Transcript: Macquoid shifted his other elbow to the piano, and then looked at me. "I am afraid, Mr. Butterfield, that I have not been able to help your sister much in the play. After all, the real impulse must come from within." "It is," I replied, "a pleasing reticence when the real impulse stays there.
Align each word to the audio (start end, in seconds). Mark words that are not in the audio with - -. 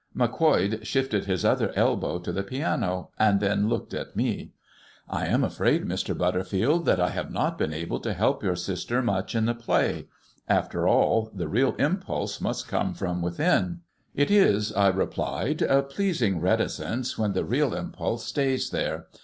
Macquoid 0.15 0.79
shifted 0.81 1.25
his 1.25 1.45
other 1.45 1.71
elbow 1.75 2.17
to 2.17 2.31
the 2.31 2.41
piano, 2.41 3.11
and 3.19 3.39
then 3.39 3.69
looked 3.69 3.93
at 3.93 4.15
me. 4.15 4.51
"I 5.07 5.27
am 5.27 5.43
afraid, 5.43 5.85
Mr. 5.85 6.17
Butterfield, 6.17 6.87
that 6.87 6.99
I 6.99 7.09
have 7.11 7.29
not 7.29 7.55
been 7.55 7.71
able 7.71 7.99
to 7.99 8.13
help 8.13 8.41
your 8.41 8.55
sister 8.55 9.03
much 9.03 9.35
in 9.35 9.45
the 9.45 9.53
play. 9.53 10.07
After 10.47 10.87
all, 10.87 11.29
the 11.35 11.47
real 11.47 11.75
impulse 11.75 12.41
must 12.41 12.67
come 12.67 12.95
from 12.95 13.21
within." 13.21 13.81
"It 14.15 14.31
is," 14.31 14.73
I 14.73 14.87
replied, 14.87 15.61
"a 15.61 15.83
pleasing 15.83 16.39
reticence 16.41 17.19
when 17.19 17.33
the 17.33 17.45
real 17.45 17.75
impulse 17.75 18.25
stays 18.25 18.71
there. 18.71 19.05